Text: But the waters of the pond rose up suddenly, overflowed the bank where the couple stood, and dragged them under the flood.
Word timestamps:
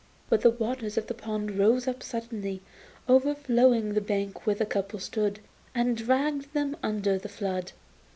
But 0.31 0.41
the 0.41 0.49
waters 0.49 0.97
of 0.97 1.05
the 1.05 1.13
pond 1.13 1.59
rose 1.59 1.87
up 1.87 2.01
suddenly, 2.01 2.63
overflowed 3.07 3.93
the 3.93 4.01
bank 4.01 4.47
where 4.47 4.55
the 4.55 4.65
couple 4.65 4.97
stood, 4.97 5.41
and 5.75 5.95
dragged 5.95 6.55
them 6.55 6.75
under 6.81 7.19
the 7.19 7.29
flood. 7.29 7.73